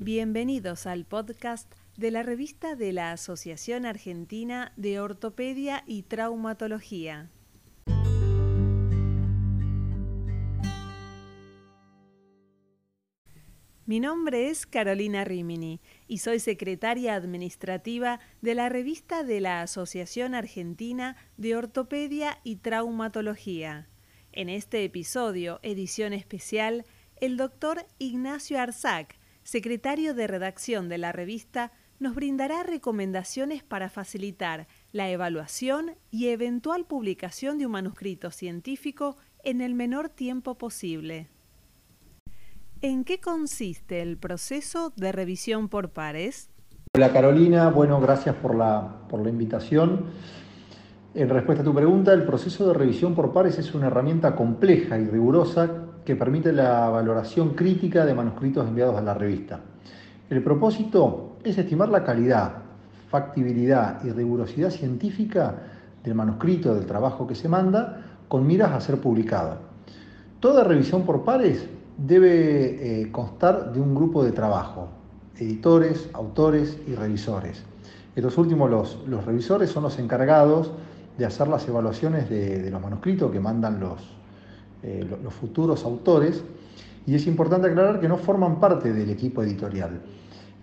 Bienvenidos 0.00 0.86
al 0.86 1.04
podcast 1.04 1.74
de 1.96 2.12
la 2.12 2.22
revista 2.22 2.76
de 2.76 2.92
la 2.92 3.10
Asociación 3.10 3.84
Argentina 3.84 4.72
de 4.76 5.00
Ortopedia 5.00 5.82
y 5.88 6.02
Traumatología. 6.02 7.30
Mi 13.86 13.98
nombre 13.98 14.50
es 14.50 14.66
Carolina 14.66 15.24
Rimini 15.24 15.80
y 16.06 16.18
soy 16.18 16.38
secretaria 16.38 17.16
administrativa 17.16 18.20
de 18.40 18.54
la 18.54 18.68
revista 18.68 19.24
de 19.24 19.40
la 19.40 19.62
Asociación 19.62 20.36
Argentina 20.36 21.16
de 21.38 21.56
Ortopedia 21.56 22.38
y 22.44 22.56
Traumatología. 22.56 23.88
En 24.30 24.48
este 24.48 24.84
episodio, 24.84 25.58
edición 25.64 26.12
especial, 26.12 26.84
el 27.20 27.36
doctor 27.36 27.84
Ignacio 27.98 28.60
Arzac, 28.60 29.18
secretario 29.48 30.12
de 30.12 30.26
redacción 30.26 30.90
de 30.90 30.98
la 30.98 31.10
revista, 31.10 31.72
nos 32.00 32.14
brindará 32.14 32.64
recomendaciones 32.64 33.62
para 33.62 33.88
facilitar 33.88 34.66
la 34.92 35.08
evaluación 35.08 35.92
y 36.10 36.28
eventual 36.28 36.84
publicación 36.84 37.56
de 37.56 37.64
un 37.64 37.72
manuscrito 37.72 38.30
científico 38.30 39.16
en 39.42 39.62
el 39.62 39.72
menor 39.72 40.10
tiempo 40.10 40.58
posible. 40.58 41.30
¿En 42.82 43.04
qué 43.04 43.20
consiste 43.20 44.02
el 44.02 44.18
proceso 44.18 44.92
de 44.96 45.12
revisión 45.12 45.70
por 45.70 45.92
pares? 45.92 46.50
Hola 46.94 47.10
Carolina, 47.10 47.70
bueno, 47.70 48.02
gracias 48.02 48.36
por 48.36 48.54
la, 48.54 49.06
por 49.08 49.22
la 49.22 49.30
invitación. 49.30 50.10
En 51.14 51.30
respuesta 51.30 51.62
a 51.62 51.64
tu 51.64 51.74
pregunta, 51.74 52.12
el 52.12 52.24
proceso 52.24 52.68
de 52.68 52.74
revisión 52.74 53.14
por 53.14 53.32
pares 53.32 53.58
es 53.58 53.74
una 53.74 53.86
herramienta 53.86 54.36
compleja 54.36 54.98
y 54.98 55.06
rigurosa 55.06 55.87
que 56.08 56.16
permite 56.16 56.54
la 56.54 56.88
valoración 56.88 57.50
crítica 57.50 58.06
de 58.06 58.14
manuscritos 58.14 58.66
enviados 58.66 58.96
a 58.96 59.02
la 59.02 59.12
revista. 59.12 59.60
El 60.30 60.42
propósito 60.42 61.36
es 61.44 61.58
estimar 61.58 61.90
la 61.90 62.02
calidad, 62.02 62.62
factibilidad 63.10 64.02
y 64.02 64.08
rigurosidad 64.12 64.70
científica 64.70 65.54
del 66.02 66.14
manuscrito, 66.14 66.74
del 66.74 66.86
trabajo 66.86 67.26
que 67.26 67.34
se 67.34 67.46
manda, 67.46 68.06
con 68.26 68.46
miras 68.46 68.72
a 68.72 68.80
ser 68.80 69.02
publicado. 69.02 69.58
Toda 70.40 70.64
revisión 70.64 71.02
por 71.02 71.24
pares 71.24 71.68
debe 71.98 73.02
eh, 73.02 73.12
constar 73.12 73.74
de 73.74 73.78
un 73.78 73.94
grupo 73.94 74.24
de 74.24 74.32
trabajo, 74.32 74.88
editores, 75.36 76.08
autores 76.14 76.78
y 76.86 76.94
revisores. 76.94 77.64
Estos 78.16 78.38
últimos, 78.38 78.70
los, 78.70 78.98
los 79.06 79.26
revisores, 79.26 79.68
son 79.68 79.82
los 79.82 79.98
encargados 79.98 80.72
de 81.18 81.26
hacer 81.26 81.48
las 81.48 81.68
evaluaciones 81.68 82.30
de, 82.30 82.70
los 82.70 82.80
manuscritos 82.80 83.30
que 83.30 83.40
mandan 83.40 83.78
los, 83.78 84.16
eh, 84.82 85.06
los 85.22 85.34
futuros 85.34 85.84
autores. 85.84 86.42
Y 87.06 87.14
es 87.14 87.26
importante 87.26 87.68
aclarar 87.68 88.00
que 88.00 88.08
no 88.08 88.18
forman 88.18 88.60
parte 88.60 88.92
del 88.92 89.10
equipo 89.10 89.42
editorial. 89.42 90.00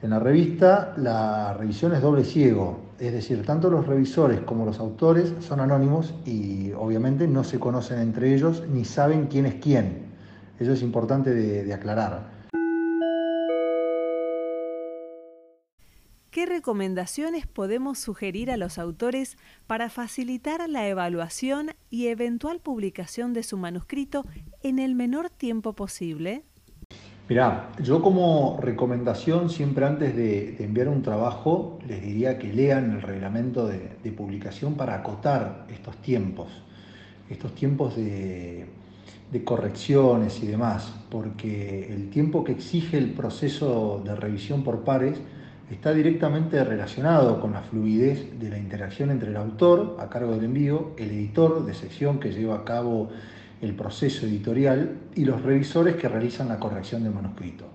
En 0.02 0.12
la 0.12 0.20
revista 0.20 0.94
la 0.98 1.54
revisión 1.54 1.94
es 1.94 2.02
doble 2.02 2.24
ciego, 2.24 2.78
es 3.00 3.12
decir, 3.12 3.44
tanto 3.44 3.70
los 3.72 3.88
revisores 3.88 4.42
como 4.42 4.66
los 4.66 4.80
autores 4.80 5.34
son 5.40 5.60
anónimos 5.60 6.14
y 6.26 6.72
obviamente 6.74 7.28
no 7.28 7.44
se 7.44 7.60
conocen 7.60 8.00
entre 8.00 8.36
ellos 8.36 8.64
ni 8.72 8.86
saben 8.86 9.26
quién 9.26 9.48
es 9.48 9.56
quién. 9.56 10.06
Eso 10.60 10.74
es 10.74 10.84
importante 10.84 11.34
de 11.34 11.74
aclarar. 11.74 12.35
¿Qué 16.36 16.46
recomendaciones 16.46 17.48
podemos 17.48 17.98
sugerir 17.98 18.52
a 18.52 18.58
los 18.58 18.78
autores 18.78 19.38
para 19.68 19.90
facilitar 19.90 20.70
la 20.70 20.86
evaluación 20.86 21.70
y 21.90 22.08
eventual 22.08 22.60
publicación 22.60 23.32
de 23.32 23.42
su 23.42 23.56
manuscrito 23.56 24.26
en 24.62 24.78
el 24.80 24.96
menor 24.96 25.30
tiempo 25.30 25.72
posible? 25.72 26.44
Mirá, 27.30 27.72
yo 27.82 28.02
como 28.02 28.60
recomendación 28.62 29.50
siempre 29.50 29.86
antes 29.86 30.14
de, 30.14 30.58
enviar 30.62 30.90
un 30.90 31.04
trabajo 31.04 31.80
les 31.88 32.02
diría 32.02 32.38
que 32.38 32.52
lean 32.52 32.92
el 32.92 33.02
reglamento 33.02 33.68
de, 33.68 34.12
publicación 34.12 34.74
para 34.74 34.96
acotar 34.96 35.66
estos 35.70 35.96
tiempos, 36.02 36.50
estos 37.30 37.56
tiempos 37.56 37.96
de 37.96 38.68
correcciones 39.46 40.44
y 40.44 40.48
demás, 40.48 40.96
porque 41.10 41.94
el 41.94 42.10
tiempo 42.10 42.44
que 42.44 42.52
exige 42.52 42.98
el 42.98 43.12
proceso 43.12 44.02
de 44.04 44.18
revisión 44.18 44.66
por 44.66 44.84
pares 44.84 45.22
está 45.72 45.94
directamente 45.94 46.64
relacionado 46.64 47.40
con 47.40 47.54
la 47.54 47.62
fluidez 47.62 48.40
de 48.40 48.50
la 48.50 48.58
interacción 48.58 49.10
entre 49.10 49.30
el 49.30 49.38
autor 49.38 49.98
a 50.00 50.10
cargo 50.10 50.34
del 50.34 50.46
envío, 50.46 50.92
el 50.98 51.10
editor 51.10 51.66
de 51.66 51.74
sección 51.74 52.20
que 52.20 52.32
lleva 52.32 52.56
a 52.56 52.64
cabo 52.64 53.10
el 53.62 53.74
proceso 53.74 54.26
editorial 54.28 54.98
y 55.16 55.26
los 55.26 55.42
revisores 55.42 55.96
que 55.96 56.08
realizan 56.08 56.50
la 56.50 56.60
corrección 56.60 57.04
del 57.04 57.14
manuscrito. 57.14 57.66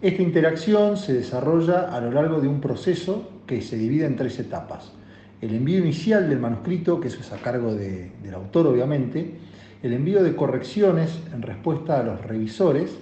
Esta 0.00 0.22
interacción 0.22 0.96
se 0.96 1.14
desarrolla 1.14 1.94
a 1.94 2.00
lo 2.00 2.12
largo 2.12 2.40
de 2.40 2.48
un 2.48 2.60
proceso 2.60 3.30
que 3.46 3.62
se 3.62 3.76
divide 3.76 4.04
en 4.06 4.16
tres 4.16 4.38
etapas. 4.38 4.92
El 5.40 5.54
envío 5.54 5.78
inicial 5.78 6.28
del 6.28 6.38
manuscrito, 6.38 7.00
que 7.00 7.08
eso 7.08 7.20
es 7.20 7.32
a 7.32 7.38
cargo 7.38 7.74
del 7.74 8.34
autor 8.34 8.66
obviamente, 8.66 9.34
el 9.82 9.92
envío 9.92 10.22
de 10.22 10.36
correcciones 10.36 11.18
en 11.32 11.42
respuesta 11.42 11.98
a 11.98 12.02
los 12.02 12.20
revisores 12.22 12.96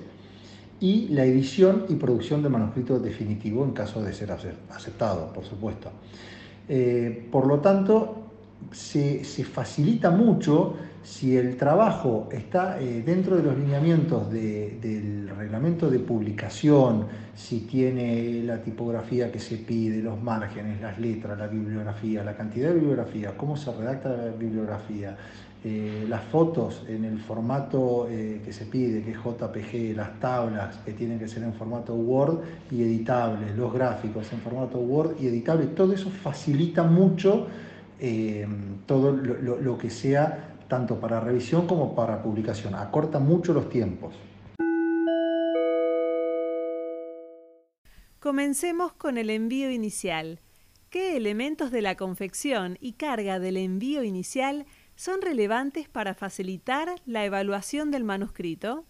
y 0.84 1.08
la 1.08 1.24
edición 1.24 1.86
y 1.88 1.94
producción 1.94 2.42
del 2.42 2.52
manuscrito 2.52 2.98
definitivo 2.98 3.64
en 3.64 3.70
caso 3.70 4.02
de 4.02 4.12
ser 4.12 4.30
aceptado, 4.30 5.32
por 5.32 5.42
supuesto. 5.42 5.90
Eh, 6.68 7.26
por 7.32 7.46
lo 7.46 7.60
tanto, 7.60 8.24
se, 8.70 9.24
facilita 9.44 10.10
mucho 10.10 10.74
si 11.04 11.36
el 11.36 11.58
trabajo 11.58 12.30
está 12.32 12.80
eh, 12.80 13.02
dentro 13.04 13.36
de 13.36 13.42
los 13.42 13.56
lineamientos 13.58 14.30
del 14.32 15.28
reglamento 15.36 15.90
de 15.90 15.98
publicación, 15.98 17.06
si 17.34 17.60
tiene 17.60 18.42
la 18.42 18.62
tipografía 18.62 19.30
que 19.30 19.38
se 19.38 19.58
pide, 19.58 20.02
los 20.02 20.20
márgenes, 20.20 20.80
las 20.80 20.98
letras, 20.98 21.38
la 21.38 21.46
bibliografía, 21.46 22.24
la 22.24 22.34
cantidad 22.34 22.68
de 22.68 22.76
bibliografía, 22.76 23.36
cómo 23.36 23.54
se 23.54 23.70
redacta 23.70 24.16
la 24.16 24.30
bibliografía, 24.30 25.14
eh, 25.62 26.06
las 26.08 26.22
fotos 26.24 26.84
en 26.88 27.04
el 27.04 27.18
formato 27.18 28.08
eh, 28.08 28.40
que 28.42 28.52
se 28.52 28.64
pide, 28.64 29.02
que 29.02 29.10
es 29.10 29.18
JPG, 29.18 29.94
las 29.94 30.18
tablas 30.18 30.78
que 30.86 30.92
tienen 30.92 31.18
que 31.18 31.28
ser 31.28 31.42
en 31.42 31.52
formato 31.52 31.94
Word 31.94 32.40
y 32.70 32.82
editables, 32.82 33.54
los 33.54 33.74
gráficos 33.74 34.32
en 34.32 34.38
formato 34.38 34.78
Word 34.78 35.16
y 35.20 35.26
editables, 35.26 35.74
todo 35.74 35.92
eso 35.92 36.08
facilita 36.08 36.82
mucho 36.82 37.46
todo 38.86 39.12
lo 39.12 39.78
que 39.78 39.88
sea 39.88 40.53
tanto 40.68 41.00
para 41.00 41.20
revisión 41.20 41.66
como 41.66 41.94
para 41.94 42.22
publicación, 42.22 42.74
acorta 42.74 43.18
mucho 43.18 43.52
los 43.52 43.68
tiempos. 43.68 44.14
Comencemos 48.20 48.92
con 48.94 49.18
el 49.18 49.28
envío 49.28 49.70
inicial. 49.70 50.40
¿Qué 50.88 51.16
elementos 51.16 51.70
de 51.70 51.82
la 51.82 51.96
confección 51.96 52.78
y 52.80 52.92
carga 52.92 53.38
del 53.38 53.56
envío 53.56 54.02
inicial 54.02 54.64
son 54.96 55.20
relevantes 55.20 55.88
para 55.88 56.14
facilitar 56.14 56.88
la 57.04 57.24
evaluación 57.24 57.90
del 57.90 58.04
manuscrito? 58.04 58.84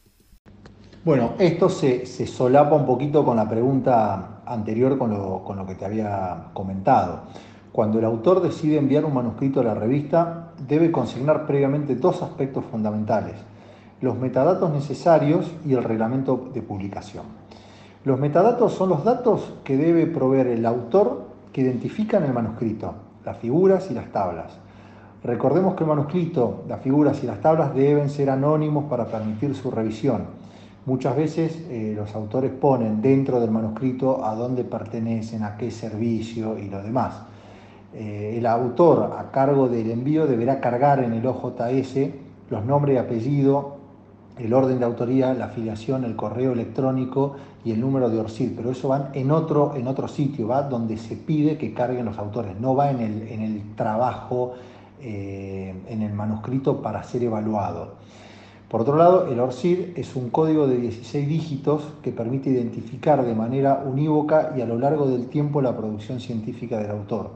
Bueno, 1.05 1.33
esto 1.39 1.69
se, 1.69 2.06
solapa 2.06 2.77
un 2.77 2.87
poquito 2.87 3.25
con 3.25 3.37
la 3.37 3.49
pregunta 3.49 4.43
anterior 4.47 4.97
con 4.97 5.11
lo, 5.11 5.67
que 5.67 5.75
te 5.75 5.85
había 5.85 6.51
comentado. 6.55 7.25
Cuando 7.73 7.99
el 7.99 8.05
autor 8.05 8.41
decide 8.41 8.79
enviar 8.79 9.05
un 9.05 9.15
manuscrito 9.15 9.61
a 9.61 9.65
la 9.65 9.75
revista, 9.75 10.44
debe 10.66 10.91
consignar 10.91 11.47
previamente 11.47 11.97
dos 11.97 12.22
aspectos 12.22 12.65
fundamentales, 12.70 13.37
los 14.00 14.16
metadatos 14.16 14.70
necesarios 14.70 15.50
y 15.66 15.75
el 15.75 15.84
reglamento 15.84 16.50
de 16.53 16.62
publicación. 16.62 17.25
Los 18.04 18.20
metadatos 18.20 18.75
son 18.75 18.91
los 18.91 19.04
datos 19.04 19.54
que 19.64 19.76
debe 19.76 20.06
proveer 20.06 20.48
el 20.48 20.66
autor 20.66 21.25
que 21.53 21.62
identifican 21.62 22.25
el 22.25 22.32
manuscrito, 22.32 22.94
las 23.25 23.38
figuras 23.38 23.91
y 23.91 23.94
las 23.94 24.12
tablas. 24.12 24.59
Recordemos 25.22 25.75
que 25.75 25.84
el 25.84 25.88
manuscrito, 25.88 26.64
las 26.69 26.82
figuras 26.82 27.22
y 27.22 27.26
las 27.26 27.41
tablas 27.41 27.75
deben 27.75 28.10
ser 28.10 28.28
anónimos 28.28 28.84
para 28.91 29.06
permitir 29.06 29.54
su 29.54 29.70
revisión. 29.70 30.26
Muchas 30.84 31.16
veces 31.16 31.64
eh, 31.70 31.94
los 31.97 32.14
autores 32.14 32.50
ponen 32.50 33.00
dentro 33.00 33.41
del 33.41 33.50
manuscrito 33.50 34.22
a 34.22 34.34
dónde 34.34 34.64
pertenecen, 34.64 35.43
a 35.43 35.56
qué 35.56 35.70
servicio 35.70 36.58
y 36.58 36.69
lo 36.69 36.82
demás. 36.82 37.23
Eh, 37.94 38.37
el 38.38 38.46
autor 38.46 39.14
a 39.19 39.31
cargo 39.31 39.69
del 39.69 39.91
envío 39.91 40.26
deberá 40.26 40.61
cargar 40.61 41.02
en 41.02 41.12
el 41.12 41.26
OJS 41.26 41.96
los 42.50 42.64
nombres 42.64 42.96
y 42.96 42.99
apellido, 42.99 43.76
el 44.38 44.52
orden 44.52 44.81
de 44.81 44.85
autoría, 44.85 45.32
la 45.32 45.46
afiliación, 45.46 46.05
el 46.05 46.17
correo 46.17 46.52
electrónico 46.52 47.37
y 47.64 47.70
el 47.70 47.81
número 47.81 48.11
de 48.11 48.19
ORCID, 48.19 48.52
pero 48.56 48.73
eso 48.73 48.88
va 48.88 49.11
en 49.14 49.31
otro, 49.31 49.75
en 49.76 49.87
otro 49.87 50.08
sitio, 50.08 50.49
va 50.49 50.62
donde 50.62 50.96
se 50.96 51.17
pide 51.17 51.56
que 51.56 51.73
carguen 51.73 52.05
los 52.05 52.19
autores, 52.19 52.58
no 52.61 52.75
va 52.75 52.91
en 52.91 53.00
el, 53.00 53.29
en 53.29 53.41
el 53.43 53.75
trabajo 53.76 54.55
eh, 55.06 55.75
en 55.88 56.00
el 56.00 56.14
manuscrito 56.14 56.81
para 56.81 57.02
ser 57.02 57.25
evaluado. 57.25 57.94
Por 58.70 58.81
otro 58.81 58.96
lado, 58.96 59.26
el 59.31 59.38
ORCID 59.38 59.99
es 59.99 60.17
un 60.17 60.31
código 60.31 60.67
de 60.67 60.79
16 60.79 61.29
dígitos 61.29 61.82
que 62.02 62.11
permite 62.11 62.49
identificar 62.49 63.23
de 63.23 63.35
manera 63.35 63.85
unívoca 63.85 64.55
y 64.56 64.62
a 64.62 64.67
lo 64.67 64.79
largo 64.79 65.06
del 65.06 65.26
tiempo 65.26 65.61
la 65.61 65.76
producción 65.76 66.20
científica 66.20 66.79
del 66.79 66.91
autor. 66.91 67.32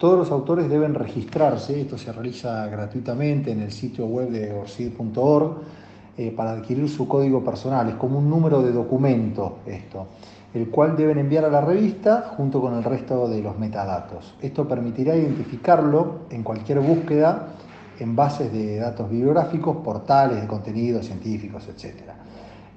Todos 0.00 0.18
los 0.18 0.30
autores 0.30 0.70
deben 0.70 0.94
registrarse, 0.94 1.78
esto 1.78 1.98
se 1.98 2.10
realiza 2.10 2.66
gratuitamente 2.68 3.52
en 3.52 3.60
el 3.60 3.70
sitio 3.70 4.06
web 4.06 4.30
de 4.30 4.50
orcid.org, 4.50 5.58
eh, 6.16 6.32
para 6.34 6.52
adquirir 6.52 6.88
su 6.88 7.06
código 7.06 7.44
personal, 7.44 7.86
es 7.90 7.96
como 7.96 8.18
un 8.18 8.30
número 8.30 8.62
de 8.62 8.72
documento 8.72 9.58
esto. 9.66 10.06
el 10.54 10.70
cual 10.70 10.96
deben 10.96 11.18
enviar 11.18 11.44
a 11.44 11.50
la 11.50 11.60
revista 11.60 12.32
junto 12.34 12.62
con 12.62 12.74
el 12.74 12.82
resto 12.82 13.28
de 13.28 13.42
los 13.42 13.58
metadatos. 13.58 14.34
Esto 14.40 14.66
permitirá 14.66 15.14
identificarlo 15.14 16.20
en 16.30 16.42
cualquier 16.42 16.80
búsqueda 16.80 17.48
en 17.98 18.16
bases 18.16 18.50
de 18.50 18.78
datos 18.78 19.08
bibliográficos, 19.08 19.76
portales 19.76 20.40
de 20.40 20.48
contenidos 20.48 21.04
científicos, 21.06 21.68
etc. 21.68 21.94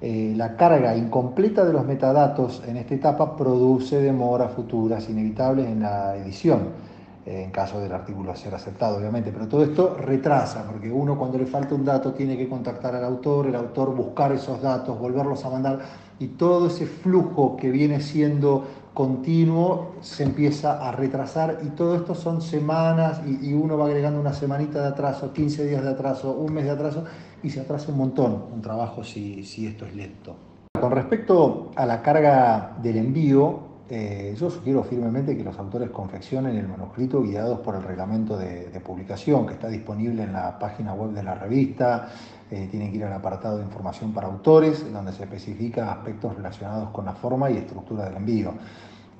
Eh, 0.00 0.34
la 0.36 0.54
carga 0.56 0.94
incompleta 0.94 1.64
de 1.64 1.72
los 1.72 1.86
metadatos 1.86 2.62
en 2.68 2.76
esta 2.76 2.94
etapa 2.94 3.34
produce 3.34 4.00
demoras 4.02 4.52
futuras 4.52 5.08
inevitables 5.08 5.66
en 5.66 5.80
la 5.80 6.16
edición 6.16 6.93
en 7.26 7.50
caso 7.50 7.80
del 7.80 7.92
artículo 7.92 8.36
ser 8.36 8.54
aceptado, 8.54 8.98
obviamente, 8.98 9.32
pero 9.32 9.48
todo 9.48 9.64
esto 9.64 9.96
retrasa, 9.98 10.64
porque 10.70 10.92
uno 10.92 11.16
cuando 11.16 11.38
le 11.38 11.46
falta 11.46 11.74
un 11.74 11.84
dato 11.84 12.12
tiene 12.12 12.36
que 12.36 12.48
contactar 12.48 12.94
al 12.94 13.04
autor, 13.04 13.46
el 13.46 13.54
autor 13.54 13.94
buscar 13.94 14.32
esos 14.32 14.60
datos, 14.60 14.98
volverlos 14.98 15.44
a 15.44 15.50
mandar, 15.50 15.78
y 16.18 16.28
todo 16.28 16.66
ese 16.66 16.86
flujo 16.86 17.56
que 17.56 17.70
viene 17.70 18.00
siendo 18.00 18.64
continuo 18.92 19.96
se 20.00 20.22
empieza 20.22 20.86
a 20.86 20.92
retrasar 20.92 21.58
y 21.64 21.70
todo 21.70 21.96
esto 21.96 22.14
son 22.14 22.40
semanas 22.40 23.20
y, 23.26 23.52
uno 23.52 23.76
va 23.76 23.86
agregando 23.86 24.20
una 24.20 24.32
semanita 24.32 24.80
de 24.80 24.88
atraso, 24.88 25.32
15 25.32 25.66
días 25.66 25.82
de 25.82 25.90
atraso, 25.90 26.32
un 26.32 26.52
mes 26.52 26.64
de 26.64 26.70
atraso 26.70 27.04
y 27.42 27.50
se 27.50 27.60
atrasa 27.60 27.90
un 27.90 27.98
montón 27.98 28.44
un 28.52 28.62
trabajo 28.62 29.02
si, 29.02 29.44
si 29.44 29.66
esto 29.66 29.84
es 29.84 29.96
lento. 29.96 30.36
Con 30.80 30.92
respecto 30.92 31.70
a 31.74 31.86
la 31.86 32.02
carga 32.02 32.76
del 32.80 32.98
envío, 32.98 33.60
eh, 33.90 34.34
yo 34.38 34.48
sugiero 34.48 34.82
firmemente 34.82 35.36
que 35.36 35.44
los 35.44 35.58
autores 35.58 35.90
confeccionen 35.90 36.56
el 36.56 36.66
manuscrito 36.66 37.22
guiados 37.22 37.60
por 37.60 37.74
el 37.74 37.82
reglamento 37.82 38.36
de, 38.36 38.80
publicación 38.84 39.46
que 39.46 39.54
está 39.54 39.68
disponible 39.68 40.22
en 40.22 40.32
la 40.32 40.58
página 40.58 40.94
web 40.94 41.10
de 41.10 41.22
la 41.22 41.34
revista. 41.34 42.08
Eh, 42.50 42.68
tienen 42.70 42.90
que 42.90 42.98
ir 42.98 43.04
al 43.04 43.12
apartado 43.12 43.58
de 43.58 43.64
información 43.64 44.12
para 44.12 44.26
autores, 44.26 44.90
donde 44.92 45.12
se 45.12 45.24
especifica 45.24 45.92
aspectos 45.92 46.34
relacionados 46.36 46.90
con 46.90 47.04
la 47.04 47.12
forma 47.12 47.50
y 47.50 47.58
estructura 47.58 48.04
del 48.04 48.16
envío. 48.16 48.54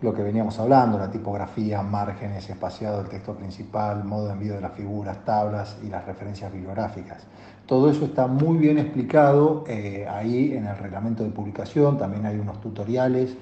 Lo 0.01 0.13
que 0.15 0.23
veníamos 0.23 0.59
hablando, 0.59 0.99
la 0.99 1.11
tipografía, 1.11 1.83
márgenes, 1.83 2.49
espaciado 2.49 2.99
del 2.99 3.09
texto 3.09 3.35
principal, 3.35 4.05
modo 4.05 4.27
de 4.27 4.33
envío 4.33 4.55
de 4.55 4.61
las 4.61 4.73
figuras, 4.73 5.25
tablas 5.25 5.79
y 5.83 5.89
las 5.89 6.05
referencias 6.07 6.53
bibliográficas. 6.53 7.27
Todo 7.67 7.91
eso 7.91 8.05
está 8.05 8.27
muy 8.27 8.59
bien 8.59 8.79
explicado 8.79 9.65
eh, 9.67 10.07
ahí 10.11 10.53
en 10.53 10.67
el 10.67 10.77
reglamento 10.77 11.23
de 11.23 11.31
publicación, 11.31 11.97
también 11.97 12.27
hay 12.27 12.39
unos 12.39 12.61
tutoriales 12.61 13.35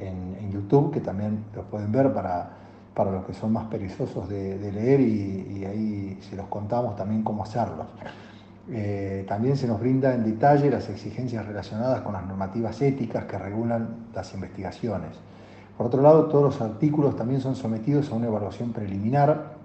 en, 0.00 0.50
YouTube, 0.50 0.92
que 0.92 1.00
también 1.00 1.44
los 1.54 1.64
pueden 1.66 1.92
ver 1.92 2.12
para, 2.12 2.50
para 2.94 3.12
los 3.12 3.24
que 3.24 3.32
son 3.32 3.52
más 3.52 3.66
perezosos 3.66 4.28
de, 4.28 4.72
leer 4.72 5.00
y, 5.00 5.64
ahí 5.64 6.18
se 6.28 6.34
los 6.36 6.46
contamos 6.46 6.96
también 6.96 7.22
cómo 7.22 7.44
hacerlos. 7.44 7.86
Eh, 8.68 9.24
también 9.28 9.56
se 9.56 9.66
nos 9.66 9.80
brinda 9.80 10.14
en 10.14 10.24
detalle 10.24 10.70
las 10.70 10.88
exigencias 10.88 11.46
relacionadas 11.46 12.00
con 12.02 12.12
las 12.12 12.26
normativas 12.26 12.80
éticas 12.82 13.24
que 13.24 13.38
regulan 13.38 14.06
las 14.14 14.34
investigaciones. 14.34 15.10
Por 15.76 15.86
otro 15.86 16.02
lado, 16.02 16.26
todos 16.26 16.44
los 16.44 16.60
artículos 16.60 17.16
también 17.16 17.40
son 17.40 17.56
sometidos 17.56 18.10
a 18.10 18.14
una 18.14 18.26
evaluación 18.26 18.72
preliminar 18.72 19.59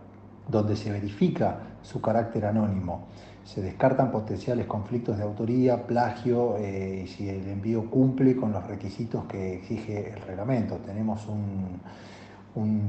donde 0.47 0.75
se 0.75 0.91
verifica 0.91 1.59
su 1.81 2.01
carácter 2.01 2.45
anónimo 2.45 3.07
se 3.45 3.61
descartan 3.61 4.11
potenciales 4.11 4.65
conflictos 4.65 5.17
de 5.17 5.23
autoría, 5.23 5.85
plagio 5.85 6.57
eh, 6.57 7.03
y 7.05 7.07
si 7.07 7.29
el 7.29 7.47
envío 7.47 7.89
cumple 7.89 8.35
con 8.35 8.51
los 8.51 8.65
requisitos 8.65 9.25
que 9.25 9.57
exige 9.57 10.13
el 10.13 10.21
reglamento. 10.23 10.77
Tenemos 10.77 11.27
un, 11.27 11.79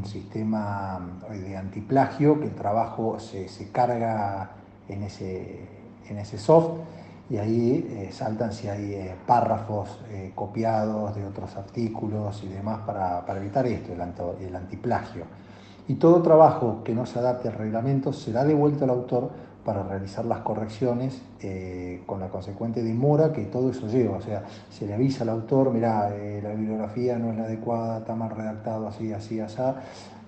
sistema 0.04 1.00
de 1.28 1.56
antiplagio 1.56 2.38
que 2.38 2.46
el 2.46 2.54
trabajo 2.54 3.18
se, 3.18 3.48
carga 3.72 4.50
en 4.88 5.02
ese, 5.02 5.58
en 6.08 6.18
ese 6.18 6.38
soft 6.38 6.78
y 7.28 7.38
ahí 7.38 7.84
eh, 7.90 8.10
saltan 8.12 8.52
si 8.52 8.68
hay 8.68 8.94
eh, 8.94 9.14
párrafos 9.26 9.98
copiados 10.36 11.16
de 11.16 11.24
otros 11.24 11.56
artículos 11.56 12.44
y 12.44 12.48
demás 12.48 12.78
para, 12.86 13.24
evitar 13.36 13.66
esto, 13.66 13.92
el, 13.92 14.46
el 14.46 14.54
antiplagio. 14.54 15.24
Y 15.88 15.94
todo 15.94 16.22
trabajo 16.22 16.82
que 16.84 16.94
no 16.94 17.06
se 17.06 17.18
adapte 17.18 17.48
al 17.48 17.54
reglamento 17.54 18.12
será 18.12 18.44
devuelto 18.44 18.84
al 18.84 18.90
autor 18.90 19.30
para 19.66 19.82
realizar 19.82 20.24
las 20.24 20.38
correcciones 20.38 21.20
eh, 21.40 22.02
con 22.06 22.20
la 22.20 22.28
consecuente 22.28 22.84
demora 22.84 23.32
que 23.32 23.46
todo 23.46 23.70
eso 23.70 23.88
lleva. 23.88 24.18
O 24.18 24.22
sea, 24.22 24.44
se 24.70 24.86
le 24.86 24.94
avisa 24.94 25.24
al 25.24 25.30
autor, 25.30 25.72
mira, 25.72 26.14
eh, 26.14 26.40
la 26.40 26.50
bibliografía 26.50 27.18
no 27.18 27.32
es 27.32 27.36
la 27.36 27.44
adecuada, 27.44 27.98
está 27.98 28.14
mal 28.14 28.30
redactado, 28.30 28.86
así, 28.86 29.12
así, 29.12 29.40
así, 29.40 29.60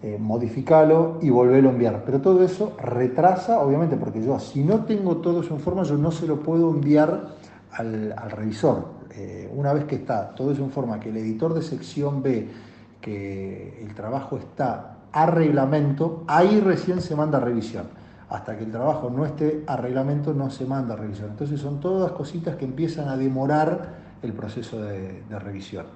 eh, 0.03 0.17
modificalo 0.19 1.19
y 1.23 1.31
volverlo 1.31 1.69
a 1.69 1.73
enviar. 1.73 2.03
Pero 2.05 2.21
todo 2.21 2.43
eso 2.43 2.73
retrasa, 2.83 3.61
obviamente, 3.61 3.97
porque 3.97 4.21
yo 4.21 4.41
si 4.41 4.65
no 4.65 4.85
tengo 4.85 5.19
todo 5.19 5.43
eso 5.43 5.55
en 5.55 5.61
forma, 5.61 5.85
yo 5.85 5.97
no 5.97 6.11
se 6.11 6.27
lo 6.27 6.41
puedo 6.41 6.71
enviar 6.71 7.29
al, 7.73 8.13
al 8.17 8.31
revisor. 8.33 8.99
una 9.57 9.73
vez 9.73 9.85
que 9.85 9.97
está 9.97 10.35
todo 10.35 10.51
eso 10.53 10.65
en 10.65 10.71
forma, 10.71 10.99
que 10.99 11.11
el 11.11 11.17
editor 11.17 11.55
de 11.55 11.63
sección 11.63 12.23
ve 12.23 12.49
que 13.01 13.83
el 13.83 13.95
trabajo 13.95 14.37
está 14.37 14.98
a 15.13 15.27
reglamento, 15.27 16.25
ahí 16.27 16.61
recién 16.61 17.01
se 17.01 17.17
manda 17.17 17.41
revisión 17.41 17.87
hasta 18.29 18.59
que 18.59 18.65
el 18.65 18.71
trabajo 18.71 19.11
no 19.11 19.25
esté 19.25 19.65
a 19.67 19.77
reglamento 19.77 20.35
no 20.35 20.51
se 20.51 20.67
manda 20.67 20.97
revisión. 20.97 21.31
Entonces 21.31 21.61
son 21.61 21.81
todas 21.81 22.13
cositas 22.13 22.57
que 22.57 22.65
empiezan 22.65 23.09
a 23.09 23.17
demorar 23.17 23.97
el 24.23 24.33
proceso 24.33 24.83
de, 24.83 25.23
de 25.23 25.39
revisión. 25.39 25.87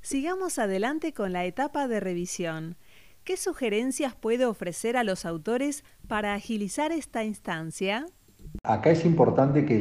Sigamos 0.00 0.58
adelante 0.58 1.12
con 1.12 1.32
la 1.32 1.44
etapa 1.44 1.88
de 1.88 2.00
revisión. 2.00 2.76
¿Qué 3.24 3.36
sugerencias 3.36 4.14
puede 4.14 4.46
ofrecer 4.46 4.96
a 4.96 5.04
los 5.04 5.26
autores 5.26 5.84
para 6.06 6.34
agilizar 6.34 6.92
esta 6.92 7.24
instancia? 7.24 8.06
Acá 8.62 8.90
es 8.90 9.04
importante 9.04 9.64
que 9.64 9.76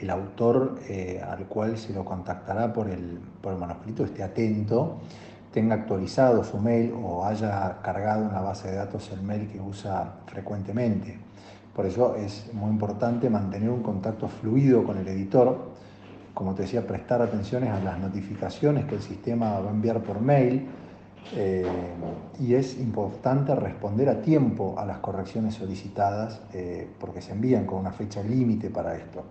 el, 0.00 0.10
autor 0.10 0.78
eh, 0.88 1.20
al 1.26 1.46
cual 1.46 1.76
se 1.76 1.92
lo 1.92 2.04
contactará 2.04 2.72
por 2.72 2.88
el, 2.88 3.18
por 3.40 3.52
el 3.52 3.58
manuscrito 3.58 4.04
esté 4.04 4.22
atento 4.22 4.98
tenga 5.52 5.74
actualizado 5.74 6.44
su 6.44 6.58
mail 6.58 6.92
o 7.02 7.24
haya 7.24 7.78
cargado 7.82 8.26
en 8.26 8.32
la 8.32 8.40
base 8.40 8.70
de 8.70 8.76
datos 8.76 9.10
el 9.12 9.22
mail 9.22 9.48
que 9.48 9.60
usa 9.60 10.14
frecuentemente. 10.26 11.18
Por 11.74 11.86
eso 11.86 12.14
es 12.16 12.52
muy 12.52 12.70
importante 12.70 13.28
mantener 13.30 13.70
un 13.70 13.82
contacto 13.82 14.28
fluido 14.28 14.84
con 14.84 14.98
el 14.98 15.08
editor, 15.08 15.70
como 16.34 16.54
te 16.54 16.62
decía, 16.62 16.86
prestar 16.86 17.22
atención 17.22 17.64
a 17.64 17.80
las 17.80 17.98
notificaciones 17.98 18.84
que 18.84 18.96
el 18.96 19.02
sistema 19.02 19.58
va 19.60 19.68
a 19.68 19.72
enviar 19.72 20.00
por 20.00 20.20
mail 20.20 20.68
eh, 21.36 21.64
y 22.40 22.54
es 22.54 22.78
importante 22.78 23.54
responder 23.54 24.08
a 24.08 24.20
tiempo 24.22 24.74
a 24.78 24.84
las 24.84 24.98
correcciones 24.98 25.54
solicitadas 25.54 26.40
eh, 26.52 26.88
porque 26.98 27.20
se 27.22 27.32
envían 27.32 27.66
con 27.66 27.78
una 27.78 27.92
fecha 27.92 28.22
límite 28.22 28.70
para 28.70 28.96
esto. 28.96 29.24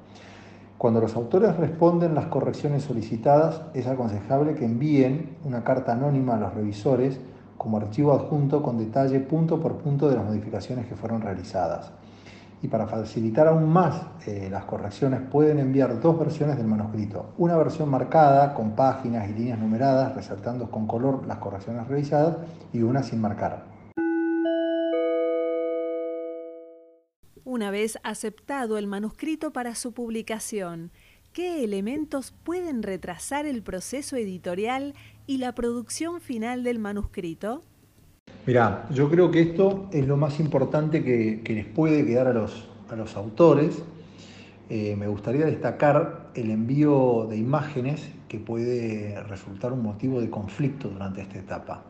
Cuando 0.77 1.01
los 1.01 1.15
autores 1.15 1.57
responden 1.57 2.15
las 2.15 2.27
correcciones 2.27 2.83
solicitadas, 2.83 3.63
es 3.73 3.85
aconsejable 3.85 4.55
que 4.55 4.63
envíen 4.63 5.35
una 5.43 5.63
carta 5.63 5.91
anónima 5.91 6.35
a 6.35 6.39
los 6.39 6.53
revisores 6.53 7.19
como 7.57 7.77
archivo 7.77 8.13
adjunto 8.13 8.63
con 8.63 8.77
detalle 8.77 9.19
punto 9.19 9.59
por 9.59 9.75
punto 9.79 10.09
de 10.09 10.15
las 10.15 10.25
modificaciones 10.25 10.87
que 10.87 10.95
fueron 10.95 11.21
realizadas. 11.21 11.91
Y 12.61 12.67
para 12.67 12.87
facilitar 12.87 13.47
aún 13.47 13.69
más 13.69 14.01
eh, 14.27 14.49
las 14.51 14.65
correcciones, 14.65 15.21
pueden 15.21 15.59
enviar 15.59 15.99
dos 16.01 16.19
versiones 16.19 16.57
del 16.57 16.67
manuscrito. 16.67 17.33
Una 17.37 17.55
versión 17.57 17.89
marcada 17.89 18.53
con 18.53 18.71
páginas 18.71 19.29
y 19.29 19.33
líneas 19.33 19.59
numeradas, 19.59 20.13
resaltando 20.15 20.69
con 20.69 20.85
color 20.85 21.25
las 21.25 21.37
correcciones 21.37 21.87
realizadas, 21.87 22.37
y 22.73 22.81
una 22.81 23.01
sin 23.01 23.21
marcar. 23.21 23.63
Una 27.45 27.71
vez 27.71 27.97
aceptado 28.03 28.77
el 28.77 28.85
manuscrito 28.85 29.51
para 29.51 29.73
su 29.73 29.91
publicación, 29.91 30.91
¿qué 31.33 31.63
elementos 31.63 32.31
pueden 32.43 32.83
retrasar 32.83 33.45
el 33.45 33.63
proceso 33.63 34.17
editorial 34.17 34.93
y 35.25 35.37
la 35.37 35.55
producción 35.55 36.21
final 36.21 36.63
del 36.63 36.77
manuscrito? 36.77 37.61
Mira, 38.45 38.87
yo 38.91 39.09
creo 39.09 39.29
que 39.31 39.41
esto 39.41 39.87
es 39.91 40.07
lo 40.07 40.17
más 40.17 40.39
importante 40.39 41.03
que, 41.03 41.41
les 41.45 41.65
puede 41.65 42.05
quedar 42.05 42.27
a 42.27 42.33
los, 42.33 42.67
a 42.89 42.95
los 42.95 43.15
autores. 43.15 43.83
Eh, 44.69 44.95
me 44.97 45.07
gustaría 45.07 45.45
destacar 45.45 46.29
el 46.35 46.51
envío 46.51 47.27
de 47.29 47.37
imágenes 47.37 48.09
que 48.27 48.39
puede 48.39 49.21
resultar 49.23 49.73
un 49.73 49.83
motivo 49.83 50.21
de 50.21 50.29
conflicto 50.29 50.87
durante 50.89 51.21
esta 51.21 51.37
etapa. 51.39 51.83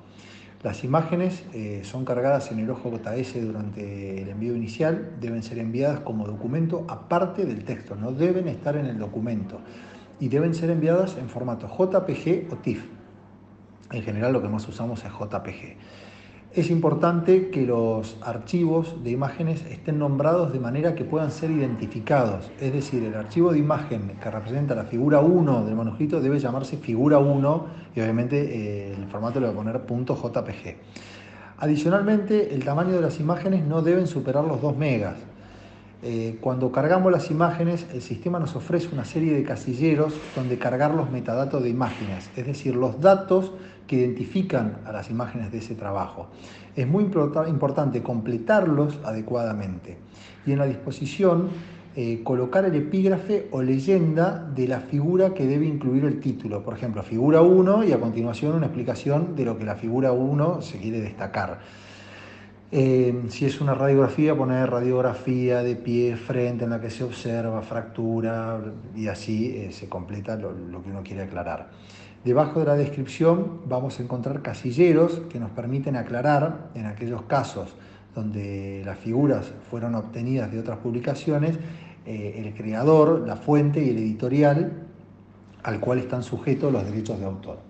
Las 0.64 0.84
imágenes 0.84 1.46
eh, 1.54 1.82
son 1.86 2.04
cargadas 2.04 2.52
en 2.52 2.60
el 2.60 2.70
ojo 2.70 2.92
JS 2.92 3.42
durante 3.46 4.22
el 4.22 4.28
envío 4.28 4.56
inicial, 4.56 5.12
deben 5.22 5.42
ser 5.42 5.58
enviadas 5.60 6.02
como 6.02 6.28
documento 6.28 6.86
aparte 6.90 7.46
del 7.46 7.64
texto, 7.64 7.96
no 7.96 8.12
deben 8.12 8.50
estar 8.50 8.76
en 8.76 8.86
el 8.86 8.98
documento 8.98 9.62
y 10.20 10.28
deben 10.28 10.54
ser 10.54 10.70
enviadas 10.70 11.16
en 11.18 11.30
formato 11.30 11.68
JPG 11.68 12.52
o 12.52 12.58
TIFF. 12.58 12.84
En 13.92 14.04
general 14.04 14.34
lo 14.34 14.42
que 14.42 14.50
más 14.50 14.68
usamos 14.68 15.04
es 15.06 15.12
JPG. 15.12 15.78
Es 16.52 16.72
importante 16.72 17.50
que 17.52 17.68
los 17.68 18.18
archivos 18.24 19.04
de 19.04 19.12
imágenes 19.12 19.64
estén 19.68 20.00
nombrados 20.00 20.52
de 20.52 20.60
manera 20.60 20.96
que 20.96 21.04
puedan 21.04 21.30
ser 21.30 21.52
identificados. 21.52 22.50
Es 22.60 22.74
decir, 22.74 23.04
el 23.04 23.14
archivo 23.14 23.52
de 23.52 23.60
imagen 23.60 24.14
que 24.20 24.32
representa 24.32 24.74
la 24.74 24.86
figura 24.86 25.20
1 25.20 25.66
del 25.66 25.76
manuscrito 25.76 26.20
debe 26.20 26.40
llamarse 26.40 26.78
figura 26.78 27.20
1 27.20 27.68
y 27.96 28.02
obviamente 28.02 28.42
eh, 28.42 28.96
el 28.96 29.06
formato 29.10 29.40
le 29.40 29.46
va 29.46 29.52
a 29.52 29.56
poner 29.56 29.80
.jpg. 29.86 30.76
Adicionalmente, 31.60 32.52
el 32.56 32.66
tamaño 32.66 32.96
de 32.96 33.02
las 33.02 33.20
imágenes 33.20 33.64
no 33.64 33.84
deben 33.84 34.08
superar 34.08 34.44
los 34.44 34.60
2 34.60 34.76
megas. 34.76 35.18
Eh, 36.02 36.38
cuando 36.40 36.72
cargamos 36.72 37.12
las 37.12 37.30
imágenes, 37.30 37.86
el 37.94 38.02
sistema 38.02 38.40
nos 38.40 38.56
ofrece 38.56 38.88
una 38.94 39.04
serie 39.04 39.34
de 39.34 39.44
casilleros 39.44 40.14
donde 40.34 40.58
cargar 40.58 40.94
los 40.94 41.12
metadatos 41.12 41.62
de 41.62 41.70
imágenes, 41.70 42.30
es 42.38 42.46
decir, 42.46 42.76
los 42.76 43.02
datos 43.02 43.52
que 43.86 43.98
identifican 43.98 44.78
a 44.86 44.94
las 44.94 45.10
imágenes 45.10 45.52
de 45.52 45.58
ese 45.58 45.76
trabajo. 45.76 46.28
Es 46.76 46.88
muy 46.88 47.04
importante 47.04 48.02
completarlos 48.02 49.00
adecuadamente 49.04 49.98
y 50.46 50.54
en 50.54 50.60
la 50.60 50.68
disposición 50.68 51.50
eh, 51.96 52.22
colocar 52.24 52.64
el 52.64 52.76
epígrafe 52.76 53.50
o 53.52 53.62
leyenda 53.62 54.48
de 54.56 54.68
la 54.68 54.80
figura 54.80 55.34
que 55.34 55.46
debe 55.46 55.66
incluir 55.66 56.06
el 56.06 56.22
título. 56.22 56.64
Por 56.64 56.76
ejemplo, 56.76 57.04
figura 57.04 57.42
1 57.42 57.84
y 57.84 57.92
a 57.92 58.00
continuación 58.00 58.56
una 58.56 58.68
explicación 58.68 59.36
de 59.36 59.44
lo 59.44 59.58
que 59.58 59.66
la 59.66 59.76
figura 59.76 60.14
1 60.14 60.62
se 60.62 60.78
quiere 60.78 61.02
destacar. 61.02 61.60
Eh, 62.72 63.24
si 63.30 63.46
es 63.46 63.62
una 63.62 63.74
radiografía, 63.74 64.38
poner 64.38 64.70
radiografía 64.70 65.64
de 65.64 65.76
pie, 65.76 66.16
frente, 66.16 66.66
en 66.66 66.70
la 66.70 66.80
que 66.80 66.92
se 66.92 67.04
observa 67.04 67.64
fractura 67.64 68.62
y 68.96 69.08
así 69.08 69.56
eh, 69.56 69.72
se 69.72 69.90
completa 69.90 70.36
lo, 70.36 70.84
que 70.84 70.90
uno 70.90 71.02
quiere 71.02 71.24
aclarar. 71.24 71.72
Debajo 72.24 72.60
de 72.60 72.68
la 72.68 72.76
descripción 72.76 73.62
vamos 73.66 74.00
a 74.00 74.04
encontrar 74.04 74.44
casilleros 74.44 75.22
que 75.30 75.40
nos 75.40 75.50
permiten 75.52 75.96
aclarar 75.96 76.70
en 76.76 76.86
aquellos 76.86 77.24
casos 77.24 77.74
donde 78.14 78.84
las 78.86 79.00
figuras 79.00 79.52
fueron 79.72 79.96
obtenidas 79.96 80.52
de 80.52 80.60
otras 80.60 80.78
publicaciones, 80.78 81.58
eh, 82.06 82.44
el 82.46 82.54
creador, 82.54 83.26
la 83.26 83.38
fuente 83.38 83.84
y 83.84 83.90
el 83.90 83.98
editorial 83.98 84.74
al 85.64 85.80
cual 85.80 86.00
están 86.00 86.22
sujetos 86.22 86.72
los 86.72 86.86
derechos 86.86 87.20
de 87.20 87.26
autor. 87.26 87.69